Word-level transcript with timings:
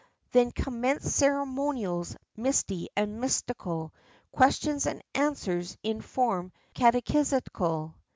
Then 0.31 0.49
commenced 0.49 1.09
ceremonials 1.11 2.15
misty 2.35 2.89
and 2.97 3.21
mystical, 3.21 3.93
Questions 4.31 4.87
and 4.87 5.03
answers 5.13 5.77
in 5.83 6.01
form 6.01 6.51
catechistical. 6.73 7.93